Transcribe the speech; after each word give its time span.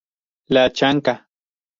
La 0.55 0.63
Chanca. 0.71 1.15